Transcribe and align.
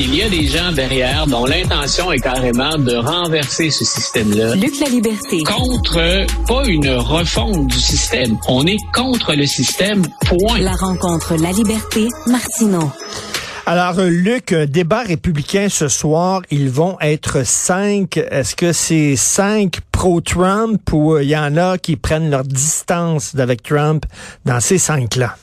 Il 0.00 0.14
y 0.14 0.22
a 0.22 0.28
des 0.28 0.46
gens 0.46 0.70
derrière 0.70 1.26
dont 1.26 1.44
l'intention 1.44 2.12
est 2.12 2.20
carrément 2.20 2.78
de 2.78 2.94
renverser 2.94 3.68
ce 3.70 3.84
système-là. 3.84 4.54
Luc 4.54 4.78
la 4.78 4.88
liberté. 4.90 5.42
Contre, 5.42 6.24
pas 6.46 6.64
une 6.68 6.90
refonte 6.90 7.66
du 7.66 7.80
système. 7.80 8.38
On 8.46 8.64
est 8.64 8.78
contre 8.94 9.34
le 9.34 9.44
système, 9.44 10.02
point. 10.28 10.60
La 10.60 10.76
rencontre 10.76 11.34
La 11.42 11.50
liberté, 11.50 12.06
Martineau. 12.28 12.92
Alors, 13.66 13.98
euh, 13.98 14.08
Luc, 14.08 14.52
euh, 14.52 14.66
débat 14.66 15.02
républicain 15.02 15.66
ce 15.68 15.88
soir, 15.88 16.42
ils 16.52 16.70
vont 16.70 16.96
être 17.00 17.44
cinq. 17.44 18.18
Est-ce 18.18 18.54
que 18.54 18.72
c'est 18.72 19.16
cinq 19.16 19.80
pro-Trump 19.90 20.80
ou 20.92 21.14
euh, 21.14 21.24
il 21.24 21.28
y 21.28 21.36
en 21.36 21.56
a 21.56 21.76
qui 21.76 21.96
prennent 21.96 22.30
leur 22.30 22.44
distance 22.44 23.34
avec 23.36 23.64
Trump 23.64 24.06
dans 24.44 24.60
ces 24.60 24.78
cinq-là? 24.78 25.36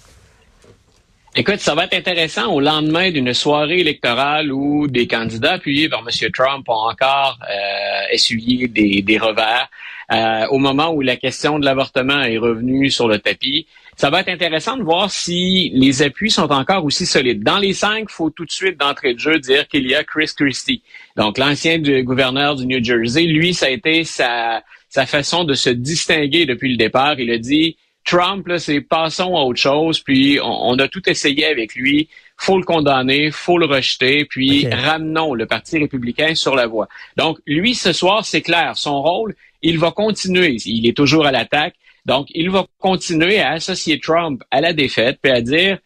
Écoute, 1.37 1.59
ça 1.59 1.75
va 1.75 1.83
être 1.83 1.95
intéressant 1.95 2.53
au 2.53 2.61
lendemain 2.61 3.11
d'une 3.11 3.33
soirée 3.33 3.81
électorale 3.81 4.53
où 4.53 4.87
des 4.87 5.05
candidats 5.05 5.55
appuyés 5.55 5.89
par 5.89 5.99
M. 5.99 6.31
Trump 6.31 6.63
ont 6.69 6.89
encore 6.89 7.37
euh, 7.43 8.01
essuyé 8.09 8.69
des, 8.69 9.01
des 9.01 9.17
revers. 9.17 9.69
Euh, 10.13 10.47
au 10.51 10.59
moment 10.59 10.93
où 10.93 11.01
la 11.01 11.17
question 11.17 11.59
de 11.59 11.65
l'avortement 11.65 12.21
est 12.21 12.37
revenue 12.37 12.89
sur 12.89 13.09
le 13.09 13.19
tapis, 13.19 13.67
ça 13.97 14.09
va 14.09 14.21
être 14.21 14.29
intéressant 14.29 14.77
de 14.77 14.83
voir 14.83 15.11
si 15.11 15.71
les 15.73 16.03
appuis 16.03 16.31
sont 16.31 16.49
encore 16.53 16.85
aussi 16.85 17.05
solides. 17.05 17.43
Dans 17.43 17.57
les 17.57 17.73
cinq, 17.73 18.09
faut 18.09 18.29
tout 18.29 18.45
de 18.45 18.51
suite 18.51 18.79
d'entrée 18.79 19.13
de 19.13 19.19
jeu 19.19 19.37
dire 19.37 19.67
qu'il 19.67 19.85
y 19.89 19.93
a 19.93 20.05
Chris 20.05 20.31
Christie. 20.37 20.83
Donc 21.17 21.37
l'ancien 21.37 21.79
gouverneur 21.79 22.55
du 22.55 22.65
New 22.65 22.81
Jersey, 22.81 23.23
lui, 23.23 23.53
ça 23.53 23.65
a 23.65 23.71
été 23.71 24.05
sa, 24.05 24.63
sa 24.87 25.05
façon 25.05 25.43
de 25.43 25.53
se 25.53 25.69
distinguer 25.69 26.45
depuis 26.45 26.71
le 26.71 26.77
départ. 26.77 27.19
Il 27.19 27.29
a 27.29 27.37
dit 27.37 27.75
Trump, 28.05 28.47
c'est 28.59 28.81
passons 28.81 29.35
à 29.35 29.41
autre 29.41 29.59
chose, 29.59 29.99
puis 29.99 30.39
on, 30.41 30.77
a 30.77 30.87
tout 30.87 31.01
essayé 31.09 31.45
avec 31.45 31.75
lui. 31.75 32.07
Faut 32.37 32.57
le 32.57 32.63
condamner, 32.63 33.31
faut 33.31 33.57
le 33.57 33.65
rejeter, 33.65 34.25
puis 34.25 34.67
ramenons 34.67 35.33
le 35.33 35.47
Parti 35.47 35.79
républicain 35.79 36.35
sur 36.35 36.55
la 36.55 36.67
voie. 36.67 36.87
Donc, 37.17 37.39
lui, 37.47 37.73
ce 37.73 37.93
soir, 37.93 38.23
c'est 38.25 38.41
clair, 38.41 38.73
son 38.77 39.01
rôle, 39.01 39.35
il 39.61 39.79
va 39.79 39.91
continuer. 39.91 40.57
Il 40.65 40.87
est 40.87 40.95
toujours 40.95 41.25
à 41.25 41.31
l'attaque. 41.31 41.75
Donc, 42.05 42.27
il 42.35 42.51
va 42.51 42.67
continuer 42.77 43.39
à 43.39 43.53
associer 43.53 43.99
Trump 43.99 44.43
à 44.51 44.61
la 44.61 44.73
défaite, 44.73 45.17
puis 45.21 45.31
à 45.31 45.41
dire 45.41 45.79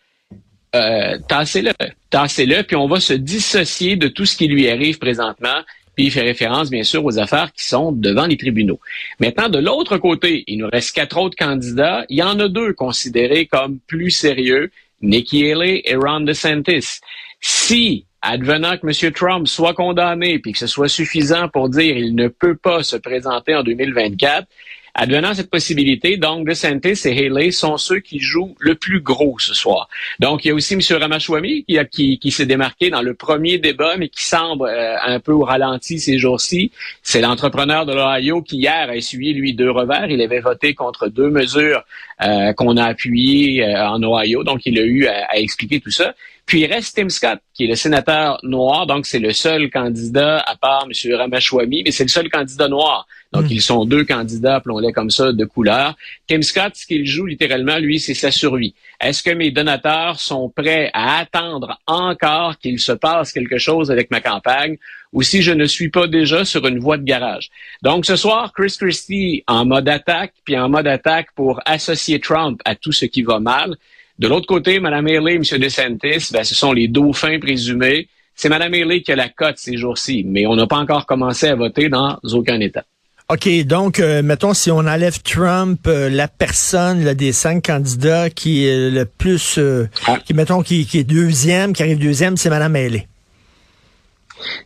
euh, 0.76 1.18
tassez-le, 1.28 1.72
tassez-le, 2.10 2.64
puis 2.64 2.76
on 2.76 2.88
va 2.88 3.00
se 3.00 3.14
dissocier 3.14 3.96
de 3.96 4.08
tout 4.08 4.26
ce 4.26 4.36
qui 4.36 4.48
lui 4.48 4.70
arrive 4.70 5.00
présentement, 5.00 5.62
il 6.04 6.12
fait 6.12 6.22
référence, 6.22 6.70
bien 6.70 6.84
sûr, 6.84 7.04
aux 7.04 7.20
affaires 7.20 7.52
qui 7.54 7.66
sont 7.66 7.92
devant 7.92 8.26
les 8.26 8.38
tribunaux. 8.38 8.80
Maintenant, 9.20 9.50
de 9.50 9.60
l'autre 9.60 9.98
côté, 9.98 10.44
il 10.48 10.60
nous 10.60 10.70
reste 10.70 10.96
quatre 10.96 11.18
autres 11.18 11.38
candidats. 11.38 12.06
Il 12.10 12.18
y 12.18 12.24
en 12.24 12.40
a 12.40 12.48
deux 12.48 12.74
considérés 12.74 13.46
comme 13.46 13.80
plus 13.88 14.12
sérieux, 14.12 14.72
Nikki 15.02 15.52
Haley 15.52 15.82
et 15.86 15.96
Ron 15.96 16.22
DeSantis. 16.22 17.00
Si 17.42 18.06
advenant 18.22 18.78
que 18.78 18.88
M. 18.88 19.14
Trump 19.14 19.48
soit 19.48 19.74
condamné 19.74 20.40
puis 20.40 20.52
que 20.52 20.58
ce 20.58 20.68
soit 20.68 20.90
suffisant 20.90 21.48
pour 21.48 21.70
dire 21.70 21.96
il 21.96 22.16
ne 22.16 22.28
peut 22.28 22.56
pas 22.56 22.84
se 22.84 22.98
présenter 22.98 23.56
en 23.56 23.64
2024, 23.64 24.48
Advenant 24.96 25.34
cette 25.34 25.50
possibilité, 25.50 26.18
donc 26.18 26.48
DeSantis 26.48 27.02
et 27.06 27.26
Haley 27.26 27.52
sont 27.52 27.78
ceux 27.78 28.00
qui 28.00 28.20
jouent 28.20 28.56
le 28.60 28.76
plus 28.76 29.02
gros 29.02 29.38
ce 29.40 29.54
soir. 29.54 29.88
Donc, 30.20 30.46
il 30.46 30.50
y 30.50 30.52
a 30.52 30.54
aussi 30.54 30.74
M. 30.74 30.82
Ramachwamy 30.98 31.66
qui, 31.92 32.20
qui, 32.20 32.32
s'est 32.32 32.46
démarqué 32.46 32.90
dans 32.90 33.02
le 33.02 33.14
premier 33.14 33.58
débat, 33.58 33.98
mais 33.98 34.10
qui 34.10 34.26
semble 34.26 34.68
euh, 34.68 34.96
un 35.02 35.20
peu 35.20 35.36
ralenti 35.36 36.00
ces 36.00 36.18
jours-ci. 36.18 36.72
C'est 37.04 37.22
l'entrepreneur 37.22 37.86
de 37.86 37.94
l'Ohio 37.94 38.42
qui 38.42 38.58
hier 38.58 38.90
a 38.90 38.96
essuyé, 38.96 39.34
lui, 39.34 39.54
deux 39.54 39.72
revers. 39.72 40.10
Il 40.10 40.22
avait 40.22 40.40
voté 40.40 40.74
contre 40.74 41.08
deux 41.08 41.30
mesures 41.30 41.84
euh, 42.22 42.54
qu'on 42.54 42.78
a 42.78 42.86
appuyées 42.86 43.64
euh, 43.64 43.88
en 43.88 44.04
Ohio, 44.04 44.44
donc 44.44 44.66
il 44.66 44.78
a 44.80 44.84
eu 44.84 45.08
à 45.08 45.38
expliquer 45.38 45.80
tout 45.80 45.92
ça. 45.92 46.14
Puis 46.50 46.62
il 46.62 46.66
reste 46.66 46.96
Tim 46.96 47.10
Scott, 47.10 47.38
qui 47.54 47.66
est 47.66 47.68
le 47.68 47.76
sénateur 47.76 48.40
noir, 48.42 48.88
donc 48.88 49.06
c'est 49.06 49.20
le 49.20 49.34
seul 49.34 49.70
candidat, 49.70 50.40
à 50.40 50.56
part 50.56 50.88
M. 50.90 51.16
Ramachwamy, 51.16 51.84
mais 51.86 51.92
c'est 51.92 52.06
le 52.06 52.10
seul 52.10 52.28
candidat 52.28 52.68
noir. 52.68 53.06
Donc 53.32 53.44
hmm. 53.44 53.52
ils 53.52 53.62
sont 53.62 53.86
deux 53.86 54.04
candidats, 54.04 54.56
appelons-les 54.56 54.92
comme 54.92 55.12
ça, 55.12 55.32
de 55.32 55.46
couleur. 55.46 55.96
Tim 56.28 56.42
Scott, 56.42 56.72
ce 56.74 56.88
qu'il 56.88 57.06
joue 57.06 57.28
littéralement, 57.28 57.78
lui, 57.78 58.00
c'est 58.00 58.16
sa 58.16 58.32
survie. 58.32 58.74
Est-ce 59.00 59.22
que 59.22 59.30
mes 59.30 59.52
donateurs 59.52 60.20
sont 60.20 60.50
prêts 60.50 60.90
à 60.96 61.20
attendre 61.20 61.80
encore 61.86 62.58
qu'il 62.58 62.80
se 62.80 62.94
passe 62.94 63.32
quelque 63.32 63.60
chose 63.60 63.92
avec 63.92 64.10
ma 64.10 64.20
campagne 64.20 64.78
ou 65.14 65.22
si 65.22 65.44
je 65.44 65.52
ne 65.52 65.66
suis 65.66 65.90
pas 65.90 66.08
déjà 66.08 66.46
sur 66.46 66.66
une 66.66 66.80
voie 66.80 66.98
de 66.98 67.04
garage? 67.04 67.52
Donc 67.84 68.08
ce 68.08 68.16
soir, 68.16 68.54
Chris 68.54 68.74
Christie 68.76 69.44
en 69.46 69.66
mode 69.66 69.88
attaque, 69.88 70.34
puis 70.46 70.58
en 70.58 70.68
mode 70.68 70.88
attaque 70.88 71.28
pour 71.36 71.62
associer 71.68 72.20
Trump 72.20 72.60
à 72.66 72.74
tout 72.74 72.92
ce 72.92 73.06
qui 73.06 73.22
va 73.22 73.40
mal. 73.40 73.76
De 74.20 74.28
l'autre 74.28 74.48
côté, 74.48 74.82
Mme 74.82 75.08
Haley 75.08 75.34
et 75.34 75.36
M. 75.36 75.44
DeSantis, 75.44 76.32
ben, 76.34 76.44
ce 76.44 76.54
sont 76.54 76.74
les 76.74 76.90
dauphins 76.90 77.40
présumés. 77.40 78.10
C'est 78.36 78.50
Mme 78.50 78.74
Haley 78.74 79.02
qui 79.02 79.14
a 79.14 79.16
la 79.16 79.30
cote 79.30 79.58
ces 79.58 79.78
jours-ci, 79.78 80.26
mais 80.28 80.46
on 80.46 80.58
n'a 80.58 80.68
pas 80.68 80.76
encore 80.76 81.06
commencé 81.06 81.48
à 81.48 81.56
voter 81.56 81.88
dans 81.88 82.20
aucun 82.24 82.60
État. 82.60 82.84
OK, 83.32 83.48
donc, 83.64 84.00
euh, 84.00 84.22
mettons, 84.22 84.54
si 84.54 84.72
on 84.72 84.80
enlève 84.80 85.22
Trump, 85.22 85.80
euh, 85.88 86.10
la 86.10 86.28
personne 86.28 87.06
là, 87.06 87.14
des 87.14 87.32
cinq 87.32 87.68
candidats 87.68 88.30
qui 88.30 88.66
est 88.66 88.90
le 88.90 89.06
plus, 89.06 89.58
euh, 89.58 89.88
ah. 90.08 90.18
qui, 90.26 90.34
mettons, 90.34 90.64
qui, 90.64 90.86
qui, 90.86 90.98
est 90.98 91.04
deuxième, 91.04 91.72
qui 91.72 91.84
arrive 91.84 92.00
deuxième, 92.00 92.36
c'est 92.36 92.50
Mme 92.50 92.76
Haley. 92.76 93.08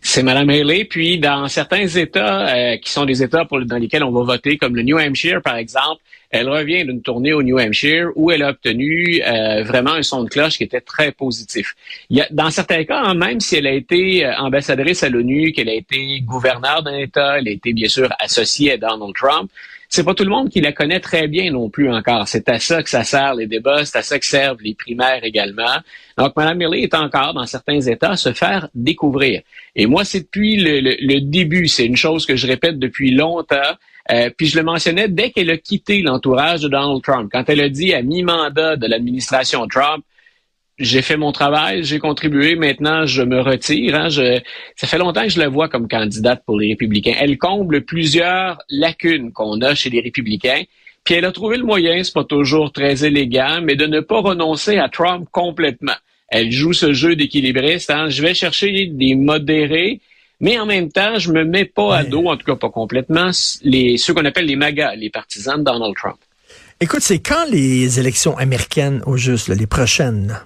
C'est 0.01 0.23
Mme 0.23 0.49
Haley. 0.49 0.85
Puis, 0.85 1.19
dans 1.19 1.47
certains 1.47 1.85
États 1.85 2.77
qui 2.77 2.89
sont 2.89 3.05
des 3.05 3.21
États 3.21 3.45
pour, 3.45 3.63
dans 3.65 3.77
lesquels 3.77 4.03
on 4.03 4.11
va 4.11 4.23
voter, 4.23 4.57
comme 4.57 4.75
le 4.75 4.81
New 4.81 4.97
Hampshire, 4.97 5.41
par 5.43 5.57
exemple, 5.57 6.01
elle 6.33 6.49
revient 6.49 6.83
d'une 6.83 7.03
tournée 7.03 7.31
au 7.31 7.43
New 7.43 7.59
Hampshire 7.59 8.09
où 8.15 8.31
elle 8.31 8.41
a 8.41 8.49
obtenu 8.49 9.21
euh, 9.21 9.63
vraiment 9.63 9.93
un 9.93 10.01
son 10.01 10.23
de 10.23 10.29
cloche 10.29 10.57
qui 10.57 10.63
était 10.63 10.81
très 10.81 11.11
positif. 11.11 11.75
Il 12.09 12.17
y 12.17 12.21
a, 12.21 12.27
dans 12.31 12.49
certains 12.49 12.83
cas, 12.85 13.01
hein, 13.03 13.13
même 13.13 13.39
si 13.39 13.55
elle 13.55 13.67
a 13.67 13.71
été 13.71 14.25
euh, 14.25 14.35
ambassadrice 14.37 15.03
à 15.03 15.09
l'ONU, 15.09 15.51
qu'elle 15.51 15.69
a 15.69 15.75
été 15.75 16.21
gouverneure 16.21 16.81
d'un 16.81 16.97
État, 16.97 17.37
elle 17.37 17.47
a 17.47 17.51
été 17.51 17.71
bien 17.71 17.87
sûr 17.87 18.09
associée 18.19 18.71
à 18.71 18.77
Donald 18.77 19.13
Trump, 19.13 19.51
c'est 19.89 20.03
pas 20.03 20.15
tout 20.15 20.23
le 20.23 20.31
monde 20.31 20.49
qui 20.49 20.59
la 20.59 20.71
connaît 20.71 20.99
très 20.99 21.27
bien 21.27 21.51
non 21.51 21.69
plus 21.69 21.87
encore. 21.91 22.27
C'est 22.27 22.49
à 22.49 22.57
ça 22.57 22.81
que 22.81 22.89
ça 22.89 23.03
sert 23.03 23.35
les 23.35 23.45
débats, 23.45 23.85
c'est 23.85 23.99
à 23.99 24.01
ça 24.01 24.17
que 24.17 24.25
servent 24.25 24.63
les 24.63 24.73
primaires 24.73 25.23
également. 25.23 25.75
Donc, 26.17 26.35
Mme 26.35 26.57
Milley 26.57 26.81
est 26.81 26.95
encore, 26.95 27.35
dans 27.35 27.45
certains 27.45 27.79
États, 27.79 28.13
à 28.13 28.17
se 28.17 28.33
faire 28.33 28.69
découvrir. 28.73 29.43
Et 29.75 29.85
moi, 29.85 30.03
c'est 30.03 30.21
depuis 30.21 30.55
le, 30.57 30.79
le 30.79 31.21
début, 31.21 31.67
c'est 31.67 31.85
une 31.85 31.95
chose 31.95 32.25
que 32.25 32.35
je 32.35 32.47
répète 32.47 32.79
depuis 32.79 33.11
longtemps, 33.11 33.77
euh, 34.11 34.29
puis 34.35 34.47
je 34.47 34.57
le 34.57 34.63
mentionnais 34.63 35.07
dès 35.07 35.31
qu'elle 35.31 35.49
a 35.49 35.57
quitté 35.57 36.01
l'entourage 36.01 36.61
de 36.61 36.67
Donald 36.67 37.01
Trump, 37.01 37.29
quand 37.31 37.43
elle 37.47 37.61
a 37.61 37.69
dit 37.69 37.93
à 37.93 38.01
mi-mandat 38.01 38.75
de 38.75 38.87
l'administration 38.87 39.67
Trump, 39.67 40.03
j'ai 40.79 41.01
fait 41.01 41.17
mon 41.17 41.31
travail, 41.31 41.83
j'ai 41.83 41.99
contribué, 41.99 42.55
maintenant 42.55 43.05
je 43.05 43.21
me 43.21 43.39
retire. 43.39 43.95
Hein, 43.95 44.09
ça 44.09 44.87
fait 44.87 44.97
longtemps 44.97 45.23
que 45.23 45.29
je 45.29 45.39
la 45.39 45.47
vois 45.47 45.69
comme 45.69 45.87
candidate 45.87 46.43
pour 46.45 46.57
les 46.57 46.69
républicains. 46.69 47.13
Elle 47.19 47.37
comble 47.37 47.83
plusieurs 47.85 48.57
lacunes 48.69 49.31
qu'on 49.31 49.61
a 49.61 49.75
chez 49.75 49.89
les 49.89 50.01
républicains. 50.01 50.63
Puis 51.03 51.15
elle 51.15 51.25
a 51.25 51.31
trouvé 51.31 51.57
le 51.57 51.63
moyen, 51.63 52.03
c'est 52.03 52.13
pas 52.13 52.23
toujours 52.23 52.71
très 52.71 53.05
élégant, 53.05 53.59
mais 53.61 53.75
de 53.75 53.85
ne 53.85 53.99
pas 53.99 54.21
renoncer 54.21 54.77
à 54.77 54.89
Trump 54.89 55.27
complètement. 55.31 55.95
Elle 56.29 56.51
joue 56.51 56.73
ce 56.73 56.93
jeu 56.93 57.15
d'équilibriste. 57.15 57.91
Hein. 57.91 58.09
Je 58.09 58.21
vais 58.21 58.33
chercher 58.33 58.87
des 58.87 59.15
modérés, 59.15 59.99
mais 60.43 60.59
en 60.59 60.65
même 60.65 60.91
temps, 60.91 61.17
je 61.19 61.31
me 61.31 61.45
mets 61.45 61.63
pas 61.63 61.99
à 61.99 62.03
dos, 62.03 62.27
en 62.27 62.35
tout 62.35 62.45
cas 62.45 62.57
pas 62.57 62.69
complètement, 62.69 63.31
les, 63.63 63.97
ceux 63.97 64.13
qu'on 64.13 64.25
appelle 64.25 64.45
les 64.45 64.57
MAGA, 64.57 64.93
les 64.93 65.09
partisans 65.09 65.57
de 65.57 65.63
Donald 65.63 65.95
Trump. 65.95 66.17
Écoute, 66.81 66.99
c'est 66.99 67.19
quand 67.19 67.45
les 67.49 67.97
élections 67.97 68.37
américaines 68.37 69.01
au 69.05 69.15
juste, 69.15 69.47
les 69.47 69.67
prochaines? 69.67 70.37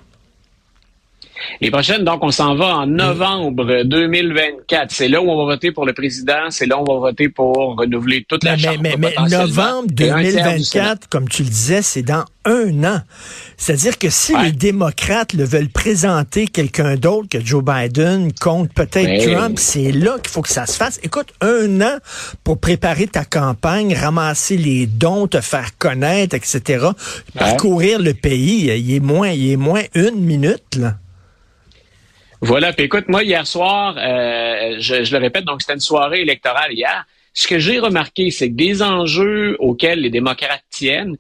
Les 1.62 1.72
prochaines, 1.72 2.04
donc, 2.04 2.24
on 2.24 2.32
s'en 2.32 2.56
va 2.56 2.78
en 2.78 2.88
novembre 2.88 3.84
2024. 3.84 4.92
C'est 4.92 5.08
là 5.08 5.22
où 5.22 5.30
on 5.30 5.38
va 5.46 5.54
voter 5.54 5.72
pour 5.72 5.86
le 5.86 5.94
président. 5.94 6.50
C'est 6.50 6.66
là 6.66 6.78
où 6.78 6.86
on 6.88 7.00
va 7.00 7.10
voter 7.10 7.30
pour 7.30 7.76
renouveler 7.78 8.26
toute 8.28 8.44
la 8.44 8.56
mais, 8.58 8.78
Mais, 8.80 8.96
mais 8.98 9.14
novembre 9.30 9.88
2024, 9.92 11.10
comme 11.10 11.28
tu 11.28 11.44
le 11.44 11.50
disais, 11.50 11.82
c'est 11.82 12.04
dans 12.04 12.26
un 12.46 12.84
an. 12.84 13.02
C'est-à-dire 13.58 13.98
que 13.98 14.10
si 14.10 14.34
les 14.44 14.52
démocrates 14.52 15.34
le 15.34 15.44
veulent 15.44 15.70
présenter 15.70 16.48
quelqu'un 16.48 16.96
d'autre 16.96 17.28
que 17.30 17.44
Joe 17.44 17.64
Biden 17.64 18.32
contre 18.34 18.74
peut-être 18.74 19.32
Trump, 19.32 19.58
c'est 19.60 19.92
là 19.92 20.18
qu'il 20.20 20.30
faut 20.30 20.42
que 20.42 20.50
ça 20.50 20.66
se 20.66 20.78
fasse. 20.78 21.00
Écoute, 21.04 21.34
un 21.42 21.82
an 21.82 21.98
pour 22.44 22.60
préparer 22.60 23.08
ta 23.08 23.26
campagne, 23.26 23.94
ramasser 23.94 24.58
les 24.58 24.86
dons, 24.86 25.28
te 25.28 25.42
faire 25.42 25.78
connaître, 25.78 26.36
etc., 26.36 26.88
parcourir 27.38 28.00
le 28.00 28.14
pays, 28.14 28.72
il 28.78 28.94
est 28.94 29.00
moins, 29.00 29.30
il 29.30 29.52
est 29.52 29.58
moins 29.58 29.84
une 29.94 30.20
minute, 30.20 30.76
là. 30.78 30.96
Voilà. 32.42 32.74
Puis 32.74 32.86
écoute, 32.86 33.06
moi, 33.08 33.24
hier 33.24 33.46
soir, 33.46 33.96
euh, 33.98 34.78
je, 34.80 35.12
le 35.12 35.18
répète, 35.18 35.46
donc 35.46 35.62
c'était 35.62 35.74
une 35.74 35.80
soirée 35.80 36.22
électorale 36.22 36.74
hier. 36.74 37.06
Ce 37.34 37.48
que 37.48 37.60
j'ai 37.60 37.80
remarqué, 37.80 38.32
c'est 38.32 38.50
que 38.50 38.56
des 38.56 38.82
enjeux 38.82 39.56
auxquels 39.60 40.00
les 40.02 40.10
démocrates 40.10 40.64
tiennent, 40.70 41.18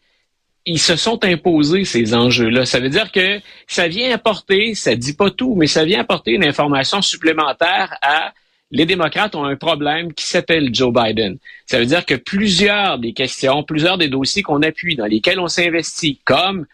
ils 0.65 0.79
se 0.79 0.95
sont 0.95 1.23
imposés, 1.23 1.85
ces 1.85 2.13
enjeux-là. 2.13 2.65
Ça 2.65 2.79
veut 2.79 2.89
dire 2.89 3.11
que 3.11 3.39
ça 3.67 3.87
vient 3.87 4.13
apporter, 4.13 4.75
ça 4.75 4.95
dit 4.95 5.13
pas 5.13 5.31
tout, 5.31 5.55
mais 5.55 5.67
ça 5.67 5.85
vient 5.85 6.01
apporter 6.01 6.31
une 6.31 6.43
information 6.43 7.01
supplémentaire 7.01 7.97
à 8.01 8.33
les 8.71 8.85
démocrates 8.85 9.35
ont 9.35 9.45
un 9.45 9.55
problème 9.55 10.13
qui 10.13 10.25
s'appelle 10.25 10.73
Joe 10.73 10.93
Biden. 10.93 11.37
Ça 11.65 11.79
veut 11.79 11.85
dire 11.85 12.05
que 12.05 12.15
plusieurs 12.15 12.99
des 12.99 13.13
questions, 13.13 13.63
plusieurs 13.63 13.97
des 13.97 14.09
dossiers 14.09 14.43
qu'on 14.43 14.61
appuie, 14.61 14.95
dans 14.95 15.05
lesquels 15.05 15.39
on 15.39 15.47
s'investit, 15.47 16.19
comme 16.25 16.65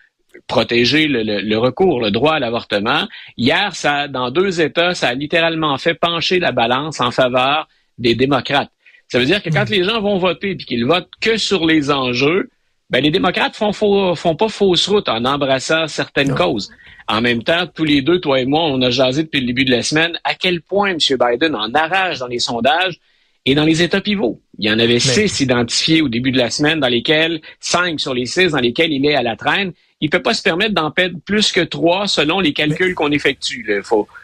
protéger 0.47 1.07
le, 1.07 1.57
recours, 1.57 2.01
le 2.01 2.11
droit 2.11 2.33
à 2.35 2.39
l'avortement. 2.39 3.07
Hier, 3.37 3.75
ça, 3.75 4.07
dans 4.07 4.31
deux 4.31 4.61
États, 4.61 4.93
ça 4.93 5.09
a 5.09 5.13
littéralement 5.13 5.77
fait 5.77 5.93
pencher 5.93 6.39
la 6.39 6.51
balance 6.51 6.99
en 6.99 7.11
faveur 7.11 7.67
des 7.97 8.15
démocrates. 8.15 8.71
Ça 9.07 9.19
veut 9.19 9.25
dire 9.25 9.43
que 9.43 9.49
quand 9.49 9.65
hmm. 9.69 9.73
les 9.73 9.83
gens 9.83 10.01
vont 10.01 10.17
voter 10.17 10.51
et 10.51 10.57
qu'ils 10.57 10.85
votent 10.85 11.11
que 11.21 11.37
sur 11.37 11.65
les 11.65 11.91
enjeux, 11.91 12.49
ben 12.89 13.03
les 13.03 13.11
démocrates 13.11 13.55
font, 13.55 13.73
font 13.73 14.35
pas 14.35 14.49
fausse 14.49 14.87
route 14.87 15.09
en 15.09 15.25
embrassant 15.25 15.87
certaines 15.87 16.35
causes. 16.35 16.69
En 17.07 17.21
même 17.21 17.43
temps, 17.43 17.67
tous 17.67 17.83
les 17.83 18.01
deux, 18.01 18.19
toi 18.19 18.39
et 18.39 18.45
moi, 18.45 18.61
on 18.63 18.81
a 18.81 18.89
jasé 18.89 19.23
depuis 19.23 19.41
le 19.41 19.47
début 19.47 19.65
de 19.65 19.71
la 19.71 19.83
semaine 19.83 20.17
à 20.23 20.35
quel 20.35 20.61
point 20.61 20.91
M. 20.91 20.97
Biden 20.97 21.55
en 21.55 21.73
arrache 21.73 22.19
dans 22.19 22.27
les 22.27 22.39
sondages 22.39 22.99
et 23.45 23.55
dans 23.55 23.65
les 23.65 23.81
États 23.81 24.01
pivots. 24.01 24.41
Il 24.57 24.65
y 24.65 24.71
en 24.71 24.79
avait 24.79 24.99
six 24.99 25.41
identifiés 25.41 26.01
au 26.01 26.09
début 26.09 26.31
de 26.31 26.37
la 26.37 26.49
semaine, 26.49 26.79
dans 26.79 26.87
lesquels, 26.87 27.41
cinq 27.59 27.99
sur 27.99 28.13
les 28.13 28.25
six 28.25 28.51
dans 28.51 28.59
lesquels 28.59 28.91
il 28.91 29.05
est 29.05 29.15
à 29.15 29.23
la 29.23 29.35
traîne. 29.35 29.73
Il 29.99 30.09
peut 30.09 30.21
pas 30.21 30.33
se 30.33 30.41
permettre 30.41 30.73
d'en 30.73 30.91
perdre 30.91 31.17
plus 31.25 31.51
que 31.51 31.61
trois 31.61 32.07
selon 32.07 32.39
les 32.39 32.53
calculs 32.53 32.93
qu'on 32.93 33.11
effectue. 33.11 33.65
Il 33.67 33.81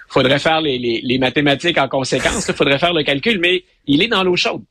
faudrait 0.07 0.39
faire 0.39 0.61
les, 0.61 1.17
mathématiques 1.19 1.77
en 1.77 1.87
conséquence. 1.87 2.47
Il 2.47 2.53
faudrait 2.53 2.79
faire 2.79 2.93
le 2.93 3.03
calcul, 3.03 3.39
mais 3.39 3.63
il 3.87 4.01
est 4.01 4.07
dans 4.07 4.23
l'eau 4.23 4.35
chaude. 4.35 4.63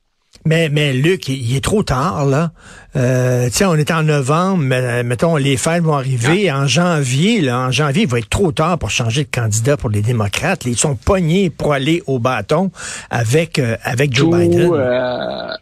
Mais, 0.45 0.69
mais 0.69 0.93
Luc, 0.93 1.27
il 1.27 1.55
est 1.55 1.63
trop 1.63 1.83
tard, 1.83 2.25
là. 2.25 2.51
Euh, 2.95 3.49
on 3.61 3.75
est 3.75 3.91
en 3.91 4.03
novembre, 4.03 4.63
mais, 4.63 5.03
mettons, 5.03 5.35
les 5.35 5.57
fêtes 5.57 5.83
vont 5.83 5.95
arriver 5.95 6.51
en 6.51 6.65
janvier. 6.65 7.41
Là, 7.41 7.59
en 7.59 7.71
janvier, 7.71 8.03
il 8.03 8.07
va 8.07 8.19
être 8.19 8.29
trop 8.29 8.51
tard 8.51 8.79
pour 8.79 8.89
changer 8.89 9.25
de 9.25 9.29
candidat 9.29 9.75
pour 9.75 9.89
les 9.89 10.01
démocrates. 10.01 10.65
Ils 10.65 10.77
sont 10.77 10.95
pognés 10.95 11.49
pour 11.49 11.73
aller 11.73 12.01
au 12.07 12.19
bâton 12.19 12.71
avec, 13.09 13.59
euh, 13.59 13.75
avec 13.83 14.15
Joe 14.15 14.29
Biden. 14.29 14.71
Euh, 14.73 15.53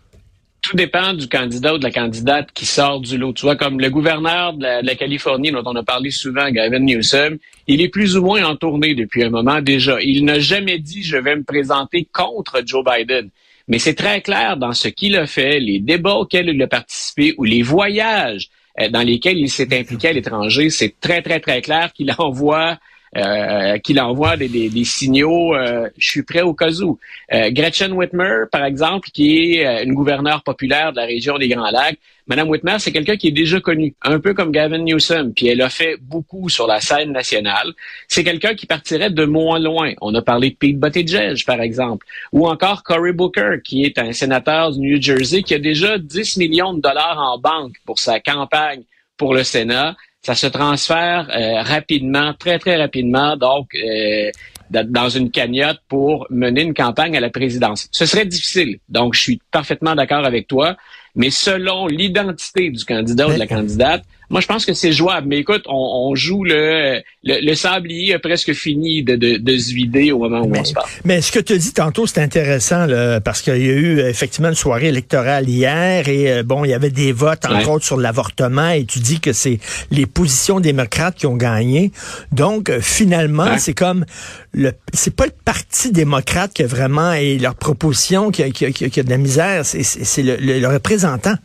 tout 0.61 0.77
dépend 0.77 1.13
du 1.13 1.27
candidat 1.27 1.73
ou 1.73 1.77
de 1.79 1.83
la 1.83 1.91
candidate 1.91 2.49
qui 2.53 2.65
sort 2.65 3.01
du 3.01 3.17
lot. 3.17 3.33
Tu 3.33 3.45
vois, 3.45 3.55
comme 3.55 3.79
le 3.79 3.89
gouverneur 3.89 4.53
de 4.53 4.63
la, 4.63 4.81
de 4.81 4.87
la 4.87 4.95
Californie, 4.95 5.51
dont 5.51 5.63
on 5.65 5.75
a 5.75 5.83
parlé 5.83 6.11
souvent, 6.11 6.49
Gavin 6.51 6.79
Newsom, 6.79 7.37
il 7.67 7.81
est 7.81 7.89
plus 7.89 8.15
ou 8.15 8.23
moins 8.23 8.43
en 8.45 8.55
tournée 8.55 8.93
depuis 8.93 9.23
un 9.23 9.31
moment 9.31 9.61
déjà. 9.61 10.01
Il 10.01 10.23
n'a 10.23 10.39
jamais 10.39 10.77
dit 10.77 11.03
«je 11.03 11.17
vais 11.17 11.35
me 11.35 11.43
présenter 11.43 12.07
contre 12.13 12.61
Joe 12.63 12.85
Biden». 12.85 13.29
Mais 13.67 13.79
c'est 13.79 13.95
très 13.95 14.21
clair 14.21 14.57
dans 14.57 14.73
ce 14.73 14.87
qu'il 14.87 15.15
a 15.15 15.27
fait, 15.27 15.59
les 15.59 15.79
débats 15.79 16.15
auxquels 16.15 16.49
il 16.49 16.61
a 16.61 16.67
participé 16.67 17.33
ou 17.37 17.43
les 17.43 17.61
voyages 17.61 18.49
euh, 18.79 18.89
dans 18.89 19.01
lesquels 19.01 19.37
il 19.37 19.49
s'est 19.49 19.77
impliqué 19.77 20.09
à 20.09 20.13
l'étranger, 20.13 20.69
c'est 20.69 20.99
très, 20.99 21.21
très, 21.21 21.39
très 21.39 21.61
clair 21.61 21.91
qu'il 21.93 22.13
envoie 22.17 22.77
euh, 23.17 23.79
qu'il 23.79 23.99
envoie 23.99 24.37
des, 24.37 24.47
des, 24.47 24.83
signaux 24.83 25.55
euh, 25.55 25.89
je 25.97 26.07
suis 26.07 26.21
prêt 26.21 26.41
au 26.41 26.53
cas 26.53 26.71
où. 26.81 26.99
Euh, 27.33 27.49
Gretchen 27.49 27.93
Whitmer, 27.93 28.43
par 28.51 28.63
exemple, 28.63 29.09
qui 29.11 29.55
est 29.55 29.83
une 29.83 29.95
gouverneure 29.95 30.43
populaire 30.43 30.91
de 30.91 30.97
la 30.97 31.05
région 31.05 31.37
des 31.39 31.47
Grands 31.47 31.71
Lacs, 31.71 31.97
Madame 32.27 32.49
Whitmer, 32.49 32.75
c'est 32.77 32.91
quelqu'un 32.91 33.15
qui 33.15 33.29
est 33.29 33.31
déjà 33.31 33.59
connu, 33.59 33.95
un 34.03 34.19
peu 34.19 34.33
comme 34.33 34.51
Gavin 34.51 34.79
Newsom, 34.79 35.33
puis 35.33 35.47
elle 35.47 35.61
a 35.61 35.69
fait 35.69 35.95
beaucoup 35.99 36.49
sur 36.49 36.67
la 36.67 36.81
scène 36.81 37.11
nationale. 37.11 37.73
C'est 38.07 38.23
quelqu'un 38.23 38.53
qui 38.53 38.65
partirait 38.65 39.09
de 39.09 39.25
moins 39.25 39.59
loin. 39.59 39.93
On 40.01 40.13
a 40.13 40.21
parlé 40.21 40.51
de 40.51 40.55
Pete 40.55 40.77
Buttigieg, 40.77 41.43
par 41.45 41.61
exemple, 41.61 42.05
ou 42.33 42.47
encore 42.47 42.83
Cory 42.83 43.13
Booker, 43.13 43.61
qui 43.63 43.83
est 43.83 43.97
un 43.97 44.11
sénateur 44.11 44.73
du 44.73 44.79
New 44.79 45.01
Jersey 45.01 45.41
qui 45.41 45.55
a 45.55 45.59
déjà 45.59 45.97
10 45.97 46.37
millions 46.37 46.73
de 46.73 46.81
dollars 46.81 47.17
en 47.17 47.39
banque 47.39 47.75
pour 47.85 47.97
sa 47.99 48.19
campagne 48.19 48.83
pour 49.15 49.33
le 49.33 49.43
Sénat 49.43 49.95
ça 50.27 50.35
se 50.35 50.47
transfère 50.47 51.29
euh, 51.33 51.61
rapidement, 51.61 52.33
très, 52.33 52.59
très 52.59 52.75
rapidement, 52.75 53.37
donc 53.37 53.69
euh, 53.75 54.29
dans 54.69 55.07
une 55.07 55.31
cagnotte 55.31 55.79
pour 55.87 56.27
mener 56.29 56.63
une 56.63 56.73
campagne 56.73 57.15
à 57.15 57.21
la 57.21 57.29
présidence. 57.29 57.87
Ce 57.93 58.05
serait 58.05 58.25
difficile. 58.25 58.79
Donc, 58.89 59.13
je 59.13 59.21
suis 59.21 59.39
parfaitement 59.51 59.95
d'accord 59.95 60.25
avec 60.25 60.45
toi. 60.49 60.75
Mais 61.15 61.29
selon 61.29 61.87
l'identité 61.87 62.69
du 62.69 62.83
candidat 62.83 63.29
ou 63.29 63.33
de 63.33 63.39
la 63.39 63.47
candidate, 63.47 64.03
moi, 64.29 64.41
je 64.41 64.47
pense 64.47 64.65
que 64.65 64.73
c'est 64.73 64.91
jouable. 64.91 65.27
Mais 65.27 65.37
écoute, 65.37 65.63
on, 65.67 66.13
joue 66.15 66.43
le, 66.43 67.01
le, 67.23 67.55
sablier 67.55 68.13
a 68.13 68.19
presque 68.19 68.53
fini 68.53 69.03
de, 69.03 69.15
de, 69.15 69.57
se 69.57 69.73
vider 69.73 70.11
au 70.11 70.19
moment 70.19 70.41
où 70.41 70.53
on 70.53 70.63
se 70.63 70.73
parle. 70.73 70.87
Mais 71.05 71.21
ce 71.21 71.31
que 71.31 71.39
tu 71.39 71.57
dit 71.57 71.73
tantôt, 71.73 72.07
c'est 72.07 72.21
intéressant 72.21 72.85
là, 72.85 73.21
parce 73.21 73.41
qu'il 73.41 73.57
y 73.57 73.69
a 73.69 73.73
eu 73.73 73.99
effectivement 73.99 74.49
une 74.49 74.55
soirée 74.55 74.87
électorale 74.87 75.47
hier 75.47 76.07
et 76.09 76.31
euh, 76.31 76.43
bon, 76.43 76.65
il 76.65 76.69
y 76.69 76.73
avait 76.73 76.89
des 76.89 77.11
votes 77.11 77.45
entre 77.45 77.69
autres 77.69 77.85
sur 77.85 77.97
l'avortement 77.97 78.69
et 78.69 78.85
tu 78.85 78.99
dis 78.99 79.19
que 79.19 79.33
c'est 79.33 79.59
les 79.91 80.05
positions 80.05 80.59
démocrates 80.59 81.15
qui 81.15 81.25
ont 81.25 81.37
gagné. 81.37 81.91
Donc 82.31 82.69
euh, 82.69 82.79
finalement, 82.81 83.57
c'est 83.57 83.73
comme 83.73 84.05
le 84.53 84.73
c'est 84.93 85.15
pas 85.15 85.25
le 85.25 85.33
parti 85.45 85.91
démocrate 85.91 86.53
qui 86.53 86.63
a 86.63 86.67
vraiment 86.67 87.13
et 87.13 87.37
leur 87.37 87.55
proposition 87.55 88.31
qui 88.31 88.43
a, 88.43 88.49
qui 88.49 88.65
a, 88.65 89.03
de 89.03 89.09
la 89.09 89.17
misère, 89.17 89.63
c'est 89.65 90.23
le, 90.23 90.35
le, 90.35 90.67
représentant. 90.67 91.35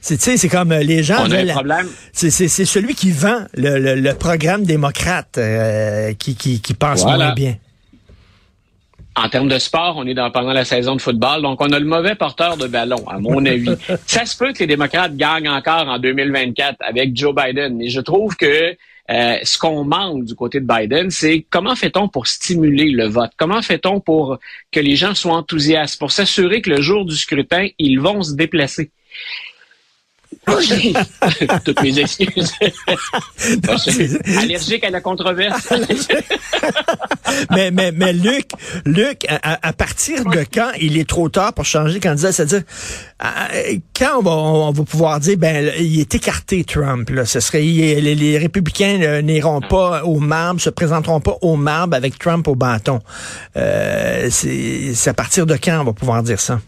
C'est 0.00 0.16
tu 0.16 0.24
sais, 0.24 0.36
c'est 0.36 0.48
comme 0.48 0.72
euh, 0.72 0.82
les 0.82 1.02
gens. 1.02 1.24
On 1.26 1.30
a 1.30 1.38
un 1.38 1.46
problème 1.46 1.88
c'est 2.30 2.48
celui 2.48 2.94
qui 2.94 3.10
vend 3.10 3.46
le, 3.54 4.12
programme 4.12 4.64
démocrate 4.64 5.38
euh, 5.38 6.12
qui, 6.14 6.34
qui, 6.34 6.74
pense 6.74 7.04
moins 7.04 7.32
bien. 7.32 7.56
En 9.16 9.28
termes 9.28 9.48
de 9.48 9.58
sport, 9.58 9.94
on 9.96 10.06
est 10.06 10.14
dans, 10.14 10.30
pendant 10.30 10.52
la 10.52 10.64
saison 10.64 10.94
de 10.96 11.00
football, 11.00 11.42
donc 11.42 11.60
on 11.60 11.72
a 11.72 11.78
le 11.78 11.84
mauvais 11.84 12.14
porteur 12.14 12.56
de 12.56 12.66
ballon, 12.66 13.06
à 13.08 13.18
mon 13.18 13.44
avis. 13.44 13.74
Ça 14.06 14.24
se 14.24 14.36
peut 14.36 14.52
que 14.52 14.60
les 14.60 14.66
démocrates 14.66 15.16
gagnent 15.16 15.48
encore 15.48 15.88
en 15.88 15.98
2024 15.98 16.76
avec 16.80 17.16
Joe 17.16 17.34
Biden, 17.34 17.76
mais 17.76 17.88
je 17.88 18.00
trouve 18.00 18.36
que 18.36 18.76
euh, 19.10 19.36
ce 19.42 19.58
qu'on 19.58 19.84
manque 19.84 20.24
du 20.24 20.34
côté 20.36 20.60
de 20.60 20.66
Biden, 20.66 21.10
c'est 21.10 21.44
comment 21.50 21.74
fait-on 21.74 22.08
pour 22.08 22.28
stimuler 22.28 22.90
le 22.90 23.08
vote? 23.08 23.32
Comment 23.36 23.60
fait-on 23.60 23.98
pour 23.98 24.38
que 24.70 24.78
les 24.78 24.94
gens 24.94 25.14
soient 25.14 25.34
enthousiastes, 25.34 25.98
pour 25.98 26.12
s'assurer 26.12 26.62
que 26.62 26.70
le 26.70 26.80
jour 26.80 27.04
du 27.04 27.16
scrutin, 27.16 27.66
ils 27.78 27.98
vont 27.98 28.22
se 28.22 28.34
déplacer? 28.34 28.92
Toutes 31.64 31.82
mes 31.82 31.98
excuses. 31.98 32.52
allergique 34.38 34.84
à 34.84 34.90
la 34.90 35.00
controverse. 35.00 35.68
mais, 37.50 37.70
mais, 37.70 37.92
mais 37.92 38.12
Luc, 38.12 38.50
Luc, 38.84 39.26
à, 39.42 39.72
partir 39.72 40.24
de 40.24 40.44
quand 40.52 40.70
il 40.80 40.98
est 40.98 41.08
trop 41.08 41.28
tard 41.28 41.52
pour 41.52 41.64
changer 41.64 41.98
de 41.98 42.02
candidat, 42.02 42.32
c'est-à-dire 42.32 42.62
quand 43.96 44.22
on 44.24 44.72
va, 44.72 44.84
pouvoir 44.84 45.20
dire 45.20 45.36
ben 45.36 45.72
il 45.78 46.00
est 46.00 46.14
écarté 46.14 46.64
Trump, 46.64 47.10
là, 47.10 47.24
ce 47.24 47.40
serait 47.40 47.62
les, 47.62 48.38
républicains 48.38 49.20
n'iront 49.22 49.60
pas 49.60 50.04
au 50.04 50.18
marbre, 50.18 50.60
se 50.60 50.70
présenteront 50.70 51.20
pas 51.20 51.36
au 51.42 51.56
marbre 51.56 51.96
avec 51.96 52.18
Trump 52.18 52.46
au 52.48 52.54
bâton. 52.54 53.00
Euh, 53.56 54.28
c'est 54.30 55.08
à 55.08 55.14
partir 55.14 55.46
de 55.46 55.56
quand 55.56 55.80
on 55.80 55.84
va 55.84 55.92
pouvoir 55.92 56.22
dire 56.22 56.40
ça? 56.40 56.60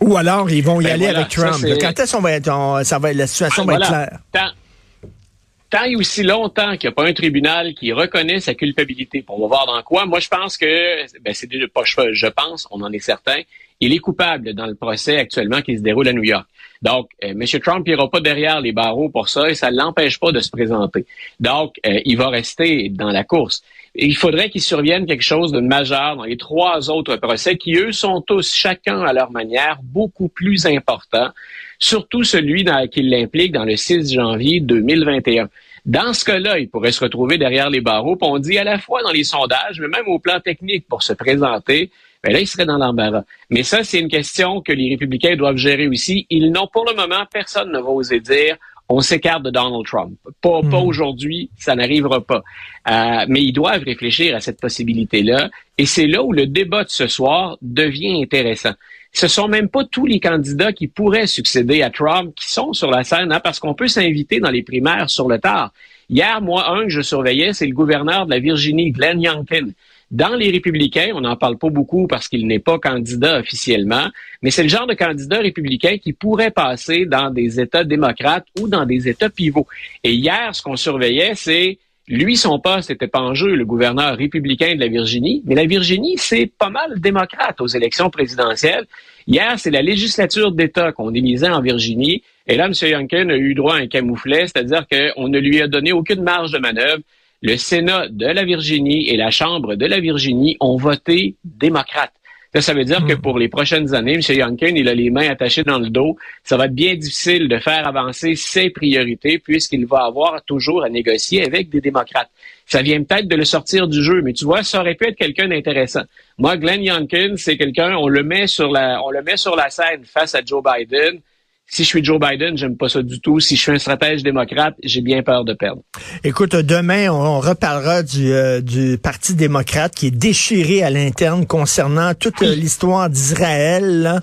Ou 0.00 0.16
alors, 0.16 0.50
ils 0.50 0.62
vont 0.62 0.80
y 0.80 0.84
ben 0.84 0.92
aller 0.92 1.06
avec 1.06 1.28
Trump. 1.28 1.64
Quand 1.80 1.98
est-ce 1.98 2.16
qu'on 2.16 2.22
va 2.22 2.32
être, 2.32 2.80
ça 2.84 2.98
va, 2.98 3.12
la 3.12 3.26
situation 3.26 3.64
va 3.64 3.74
être 3.74 3.88
claire? 3.88 4.18
Tant, 4.32 5.82
et 5.84 5.96
aussi 5.96 6.22
longtemps 6.22 6.76
qu'il 6.76 6.88
n'y 6.88 6.92
a 6.92 6.94
pas 6.94 7.06
un 7.06 7.12
tribunal 7.12 7.74
qui 7.74 7.92
reconnaît 7.92 8.38
sa 8.38 8.54
culpabilité, 8.54 9.24
on 9.28 9.40
va 9.40 9.46
voir 9.48 9.66
dans 9.66 9.82
quoi. 9.82 10.06
Moi, 10.06 10.20
je 10.20 10.28
pense 10.28 10.56
que, 10.56 11.20
ben, 11.20 11.34
c'est 11.34 11.48
déjà 11.48 11.66
pas 11.68 11.82
je 11.84 12.26
pense, 12.28 12.68
on 12.70 12.82
en 12.82 12.92
est 12.92 13.00
certain, 13.00 13.40
il 13.80 13.92
est 13.92 13.98
coupable 13.98 14.54
dans 14.54 14.66
le 14.66 14.74
procès 14.74 15.18
actuellement 15.18 15.60
qui 15.62 15.76
se 15.76 15.82
déroule 15.82 16.08
à 16.08 16.12
New 16.12 16.22
York. 16.22 16.46
Donc, 16.82 17.10
euh, 17.24 17.28
M. 17.28 17.42
Trump 17.60 17.86
n'ira 17.86 18.08
pas 18.08 18.20
derrière 18.20 18.60
les 18.60 18.72
barreaux 18.72 19.08
pour 19.08 19.28
ça 19.28 19.50
et 19.50 19.54
ça 19.54 19.70
ne 19.70 19.76
l'empêche 19.76 20.20
pas 20.20 20.30
de 20.30 20.40
se 20.40 20.50
présenter. 20.50 21.06
Donc, 21.40 21.80
euh, 21.86 22.00
il 22.04 22.16
va 22.16 22.28
rester 22.28 22.88
dans 22.90 23.10
la 23.10 23.24
course 23.24 23.62
il 23.98 24.16
faudrait 24.16 24.50
qu'il 24.50 24.60
survienne 24.60 25.06
quelque 25.06 25.22
chose 25.22 25.52
de 25.52 25.60
majeur 25.60 26.16
dans 26.16 26.24
les 26.24 26.36
trois 26.36 26.90
autres 26.90 27.16
procès 27.16 27.56
qui, 27.56 27.76
eux, 27.76 27.92
sont 27.92 28.20
tous, 28.20 28.54
chacun 28.54 29.02
à 29.02 29.12
leur 29.12 29.30
manière, 29.30 29.78
beaucoup 29.82 30.28
plus 30.28 30.66
importants, 30.66 31.30
surtout 31.78 32.24
celui 32.24 32.64
qui 32.90 33.02
l'implique 33.02 33.52
dans 33.52 33.64
le 33.64 33.76
6 33.76 34.12
janvier 34.12 34.60
2021. 34.60 35.48
Dans 35.84 36.12
ce 36.12 36.24
cas-là, 36.24 36.58
il 36.58 36.68
pourrait 36.68 36.92
se 36.92 37.02
retrouver 37.04 37.38
derrière 37.38 37.70
les 37.70 37.80
barreaux, 37.80 38.18
on 38.20 38.38
dit 38.38 38.58
à 38.58 38.64
la 38.64 38.78
fois 38.78 39.02
dans 39.02 39.12
les 39.12 39.24
sondages, 39.24 39.80
mais 39.80 39.88
même 39.88 40.08
au 40.08 40.18
plan 40.18 40.40
technique 40.40 40.86
pour 40.88 41.02
se 41.02 41.12
présenter, 41.12 41.90
ben 42.24 42.32
là, 42.32 42.40
il 42.40 42.46
serait 42.46 42.66
dans 42.66 42.78
l'embarras. 42.78 43.22
Mais 43.50 43.62
ça, 43.62 43.84
c'est 43.84 44.00
une 44.00 44.08
question 44.08 44.60
que 44.60 44.72
les 44.72 44.88
républicains 44.88 45.36
doivent 45.36 45.58
gérer 45.58 45.86
aussi. 45.86 46.26
Ils 46.28 46.50
n'ont 46.50 46.66
pour 46.66 46.84
le 46.84 46.96
moment, 46.96 47.24
personne 47.32 47.70
ne 47.70 47.78
va 47.78 47.88
oser 47.88 48.18
dire 48.18 48.56
on 48.88 49.00
s'écarte 49.00 49.42
de 49.42 49.50
Donald 49.50 49.84
Trump. 49.84 50.16
Pas, 50.40 50.60
pas 50.62 50.80
hmm. 50.80 50.86
aujourd'hui, 50.86 51.50
ça 51.58 51.74
n'arrivera 51.74 52.20
pas. 52.20 52.42
Euh, 52.88 53.26
mais 53.28 53.42
ils 53.42 53.52
doivent 53.52 53.82
réfléchir 53.82 54.36
à 54.36 54.40
cette 54.40 54.60
possibilité-là. 54.60 55.50
Et 55.76 55.86
c'est 55.86 56.06
là 56.06 56.22
où 56.22 56.32
le 56.32 56.46
débat 56.46 56.84
de 56.84 56.90
ce 56.90 57.06
soir 57.06 57.58
devient 57.62 58.22
intéressant. 58.22 58.74
Ce 59.12 59.28
sont 59.28 59.48
même 59.48 59.68
pas 59.68 59.84
tous 59.84 60.06
les 60.06 60.20
candidats 60.20 60.72
qui 60.72 60.88
pourraient 60.88 61.26
succéder 61.26 61.82
à 61.82 61.90
Trump 61.90 62.34
qui 62.36 62.48
sont 62.48 62.72
sur 62.74 62.90
la 62.90 63.02
scène, 63.02 63.32
hein, 63.32 63.40
parce 63.42 63.58
qu'on 63.58 63.74
peut 63.74 63.88
s'inviter 63.88 64.40
dans 64.40 64.50
les 64.50 64.62
primaires 64.62 65.08
sur 65.08 65.28
le 65.28 65.38
tard. 65.38 65.72
Hier, 66.08 66.40
moi, 66.40 66.70
un 66.70 66.84
que 66.84 66.90
je 66.90 67.00
surveillais, 67.00 67.52
c'est 67.52 67.66
le 67.66 67.72
gouverneur 67.72 68.26
de 68.26 68.30
la 68.30 68.38
Virginie, 68.38 68.92
Glenn 68.92 69.20
Youngkin. 69.20 69.70
Dans 70.10 70.36
les 70.36 70.50
républicains, 70.50 71.10
on 71.14 71.22
n'en 71.22 71.36
parle 71.36 71.58
pas 71.58 71.68
beaucoup 71.68 72.06
parce 72.06 72.28
qu'il 72.28 72.46
n'est 72.46 72.60
pas 72.60 72.78
candidat 72.78 73.40
officiellement, 73.40 74.06
mais 74.40 74.52
c'est 74.52 74.62
le 74.62 74.68
genre 74.68 74.86
de 74.86 74.94
candidat 74.94 75.38
républicain 75.38 75.98
qui 75.98 76.12
pourrait 76.12 76.52
passer 76.52 77.06
dans 77.06 77.30
des 77.30 77.58
États 77.60 77.82
démocrates 77.82 78.46
ou 78.60 78.68
dans 78.68 78.86
des 78.86 79.08
États 79.08 79.30
pivots. 79.30 79.66
Et 80.04 80.14
hier, 80.14 80.54
ce 80.54 80.62
qu'on 80.62 80.76
surveillait, 80.76 81.34
c'est 81.34 81.78
lui, 82.08 82.36
son 82.36 82.60
poste 82.60 82.90
n'était 82.90 83.08
pas 83.08 83.18
en 83.18 83.34
jeu, 83.34 83.56
le 83.56 83.64
gouverneur 83.64 84.16
républicain 84.16 84.76
de 84.76 84.80
la 84.80 84.86
Virginie, 84.86 85.42
mais 85.44 85.56
la 85.56 85.66
Virginie, 85.66 86.14
c'est 86.18 86.46
pas 86.56 86.70
mal 86.70 87.00
démocrate 87.00 87.60
aux 87.60 87.66
élections 87.66 88.10
présidentielles. 88.10 88.86
Hier, 89.26 89.58
c'est 89.58 89.72
la 89.72 89.82
législature 89.82 90.52
d'État 90.52 90.92
qu'on 90.92 91.12
élisait 91.12 91.48
en 91.48 91.60
Virginie. 91.60 92.22
Et 92.46 92.54
là, 92.54 92.66
M. 92.66 92.72
Youngkin 92.80 93.28
a 93.30 93.36
eu 93.36 93.54
droit 93.54 93.74
à 93.74 93.78
un 93.78 93.88
camouflet, 93.88 94.46
c'est-à-dire 94.46 94.86
qu'on 94.86 95.26
ne 95.26 95.40
lui 95.40 95.60
a 95.60 95.66
donné 95.66 95.90
aucune 95.90 96.22
marge 96.22 96.52
de 96.52 96.58
manœuvre. 96.58 97.02
Le 97.46 97.56
Sénat 97.56 98.08
de 98.08 98.26
la 98.26 98.44
Virginie 98.44 99.08
et 99.08 99.16
la 99.16 99.30
Chambre 99.30 99.76
de 99.76 99.86
la 99.86 100.00
Virginie 100.00 100.56
ont 100.58 100.76
voté 100.76 101.36
démocrate. 101.44 102.10
Ça, 102.58 102.74
veut 102.74 102.82
dire 102.84 103.06
que 103.06 103.12
hmm. 103.12 103.20
pour 103.20 103.38
les 103.38 103.48
prochaines 103.48 103.94
années, 103.94 104.14
M. 104.14 104.20
Youngkin, 104.36 104.74
il 104.74 104.88
a 104.88 104.94
les 104.94 105.10
mains 105.10 105.28
attachées 105.28 105.62
dans 105.62 105.78
le 105.78 105.88
dos. 105.88 106.16
Ça 106.42 106.56
va 106.56 106.64
être 106.64 106.74
bien 106.74 106.96
difficile 106.96 107.46
de 107.46 107.58
faire 107.58 107.86
avancer 107.86 108.34
ses 108.34 108.70
priorités 108.70 109.38
puisqu'il 109.38 109.86
va 109.86 110.06
avoir 110.06 110.42
toujours 110.42 110.82
à 110.82 110.88
négocier 110.88 111.46
avec 111.46 111.68
des 111.68 111.80
démocrates. 111.80 112.30
Ça 112.66 112.82
vient 112.82 113.00
peut-être 113.04 113.28
de 113.28 113.36
le 113.36 113.44
sortir 113.44 113.86
du 113.86 114.02
jeu, 114.02 114.22
mais 114.22 114.32
tu 114.32 114.44
vois, 114.44 114.64
ça 114.64 114.80
aurait 114.80 114.96
pu 114.96 115.06
être 115.06 115.16
quelqu'un 115.16 115.46
d'intéressant. 115.46 116.02
Moi, 116.38 116.56
Glenn 116.56 116.82
Youngkin, 116.82 117.34
c'est 117.36 117.56
quelqu'un, 117.56 117.94
on 117.96 118.08
le 118.08 118.24
met 118.24 118.48
sur 118.48 118.72
la, 118.72 119.00
on 119.04 119.10
le 119.10 119.22
met 119.22 119.36
sur 119.36 119.54
la 119.54 119.70
scène 119.70 120.04
face 120.04 120.34
à 120.34 120.40
Joe 120.44 120.64
Biden. 120.64 121.20
Si 121.68 121.82
je 121.82 121.88
suis 121.88 122.04
Joe 122.04 122.20
Biden, 122.20 122.56
j'aime 122.56 122.76
pas 122.76 122.88
ça 122.88 123.02
du 123.02 123.20
tout. 123.20 123.40
Si 123.40 123.56
je 123.56 123.60
suis 123.60 123.72
un 123.72 123.78
stratège 123.78 124.22
démocrate, 124.22 124.76
j'ai 124.84 125.00
bien 125.00 125.22
peur 125.22 125.44
de 125.44 125.52
perdre. 125.52 125.82
Écoute, 126.22 126.54
demain, 126.54 127.10
on 127.10 127.40
reparlera 127.40 128.04
du, 128.04 128.32
euh, 128.32 128.60
du 128.60 128.98
Parti 128.98 129.34
démocrate 129.34 129.92
qui 129.92 130.06
est 130.06 130.10
déchiré 130.12 130.84
à 130.84 130.90
l'interne 130.90 131.44
concernant 131.44 132.14
toute 132.14 132.40
euh, 132.42 132.54
l'histoire 132.54 133.10
d'Israël. 133.10 134.20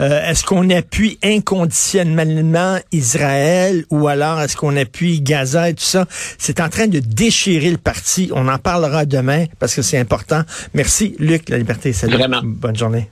Euh, 0.00 0.30
est-ce 0.30 0.44
qu'on 0.44 0.70
appuie 0.70 1.18
inconditionnellement 1.22 2.78
Israël 2.92 3.84
ou 3.90 4.08
alors 4.08 4.40
est-ce 4.40 4.56
qu'on 4.56 4.76
appuie 4.76 5.20
Gaza 5.20 5.68
et 5.68 5.74
tout 5.74 5.84
ça? 5.84 6.06
C'est 6.38 6.60
en 6.60 6.70
train 6.70 6.86
de 6.86 6.98
déchirer 6.98 7.70
le 7.70 7.78
parti. 7.78 8.30
On 8.34 8.48
en 8.48 8.58
parlera 8.58 9.04
demain 9.04 9.44
parce 9.58 9.74
que 9.74 9.82
c'est 9.82 9.98
important. 9.98 10.42
Merci, 10.72 11.14
Luc, 11.18 11.50
la 11.50 11.58
liberté. 11.58 11.92
Salut. 11.92 12.14
Vraiment. 12.14 12.40
Bonne 12.42 12.76
journée. 12.76 13.10